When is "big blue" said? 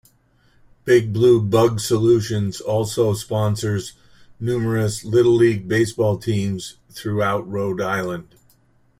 0.83-1.39